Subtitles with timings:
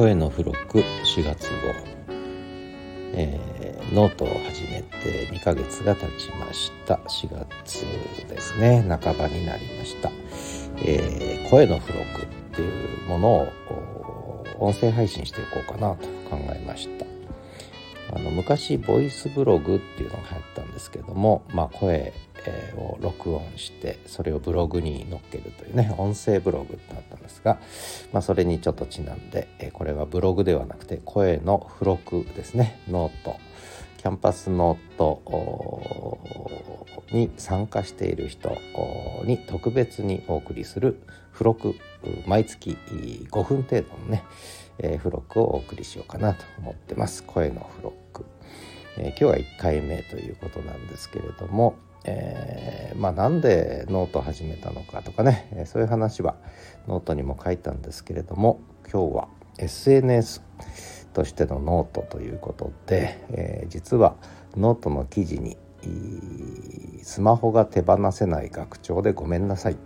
[0.00, 1.74] 声の付録4月号、
[3.12, 6.94] えー、ノートを始めて2ヶ月が経ちました。
[6.94, 7.28] 4
[7.62, 7.84] 月
[8.26, 8.82] ですね。
[8.88, 10.10] 半ばになりました、
[10.78, 17.09] えー、声の付録っていうものを音声配信していこうかなと考えました。
[18.12, 22.12] あの昔ボイスブログっていうのが流行ったんですけどもまあ声
[22.76, 27.58] を録音してそれをブログに載っけるというね音声ブログってあったんですが、
[28.12, 32.80] まあ、それにちょっとちなんで、これはブログではなくて声の付録ですね。
[32.88, 33.36] ノート。
[34.00, 36.18] キャンパスノート
[37.12, 38.56] に参加している人
[39.24, 41.02] に特別にお送りする
[41.34, 41.74] 付録
[42.26, 42.78] 毎月
[43.30, 44.24] 5分程度のね、
[44.78, 47.22] えー、付録をお送りしようかなと思ってます。
[47.24, 48.24] 声の付録、
[48.96, 56.36] えー、今日は1回目ということなんですけれどもえー、まあなんでノート始めたのかとかね、そういう話は
[56.88, 60.40] ノートにも書いたんですけれども今日は SNS
[61.12, 64.16] としてのノートということで、えー、実は
[64.56, 65.56] ノートの記事に
[67.02, 69.76] スマホが手放せない学長でごめんなさい。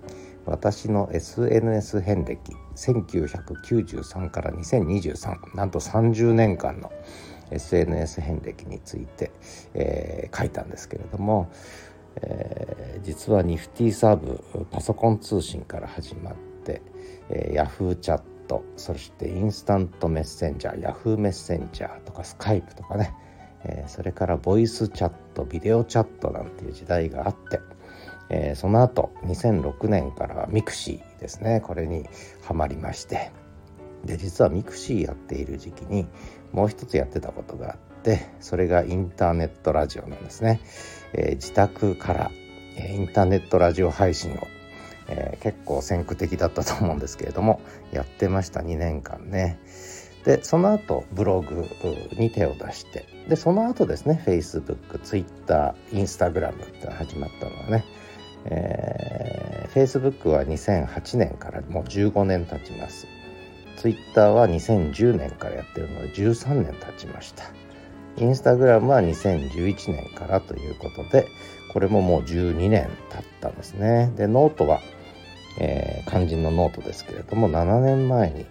[0.46, 6.92] 私の SNS 遍歴1993から2023なんと30年間の
[7.50, 9.30] SNS 遍歴について、
[9.72, 11.50] えー、書いたんですけれども
[12.16, 16.82] えー、実はニフティサーブパソコン通信から始まって、
[17.28, 23.14] えー、ヤフーチャットそしてインスタントメッセンジャーヤフーメッセンジャーとかスカイプとかね、
[23.64, 27.60] えー、それからボイスチャットビデオチャットなんていう時代があって、
[28.30, 31.60] えー、その後2006年からはミクシーですね。
[31.60, 32.06] これに
[32.42, 33.32] はまりまして。
[34.04, 36.06] で実はミクシーやっている時期に
[36.52, 40.60] もう一つやってたことがあってそれがインターネットラジオなんですね。
[41.14, 42.30] えー、自宅から、
[42.76, 44.48] インターネットラジオ配信を、
[45.08, 47.60] えー、結構先駆的だったと思うんですけれども
[47.92, 49.58] やってました2年間ね。
[50.24, 51.66] でその後ブログ
[52.12, 57.84] に手を出してでその後ですね Facebook、Twitter、Instagram って始まったのはね、
[58.46, 63.06] えー、Facebook は2008年からもう15年経ちます。
[63.76, 67.44] Twitter は2010年からやってるので13年経ちました。
[68.16, 71.26] インスタグラムは2011年からということで
[71.72, 74.80] これももう12年経ったんですねでノートは、
[75.58, 78.46] えー、肝心のノートですけれども7年前に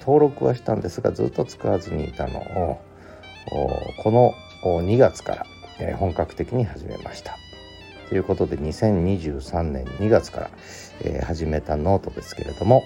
[0.00, 2.80] 登録はしたんですがずっと使わずにいたのを
[4.02, 5.46] この2月か
[5.78, 7.38] ら、本格的に始めました。
[8.08, 10.50] ということで2023年2月か
[11.10, 12.82] ら、始めたノートですけれども、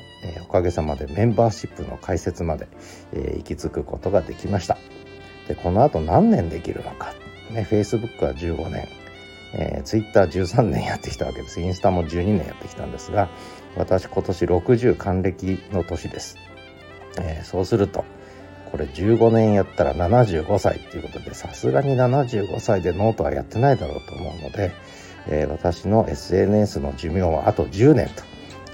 [0.49, 2.69] おかげさまでメンバーシップの開設まで、
[3.13, 4.79] 行き着くことができました。
[5.49, 7.15] でこのあと何年できるのか、
[7.51, 8.89] ね、Facebook は15年、
[9.55, 13.29] えー、Twitter13 年やってきたわけですインスタも12年やってきたんですが
[13.77, 16.37] 私今年60還暦の年です、
[17.19, 18.05] えー、そうすると
[18.71, 24.73] これ15年やったら75歳っていうことでさすがに75歳でノートはやってないだろうと思うので、
[25.29, 28.23] えー、私の SNS の寿命はあと10年と、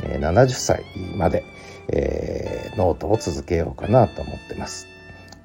[0.05, 0.85] えー、70歳
[1.17, 1.45] まで、
[1.89, 4.87] えー、ノートを続けようかなと思ってます。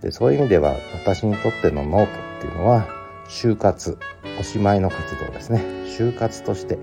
[0.01, 3.02] でそういう意味では私にとってのノートっていうのは
[3.33, 3.97] 終活
[4.39, 5.59] おしまいの活動ですね
[5.97, 6.77] 終活として、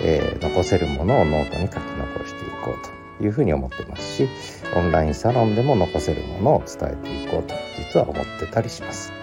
[0.00, 4.28] えー、残せるものをノートに書き残していこうというふうに思ってますし
[4.74, 9.19] オンラインサロンでも残せるものを伝えていこうと実は思ってたりします。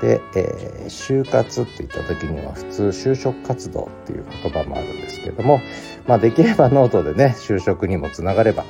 [0.00, 5.60] で、えー、就活って言った時には普通就職活動っていう言葉もあるんですけども、
[6.06, 8.64] まあ、できればノートでね就職にもつながれば、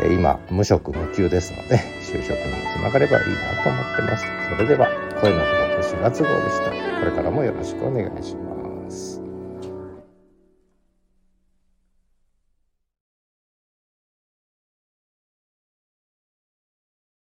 [0.00, 4.24] えー、今無職無給ですので就職にもつながればいいなと思ってます。
[4.50, 4.88] それでは
[5.20, 6.70] 声のほど4月号でした。
[7.00, 8.55] これからもよろしくお願いします。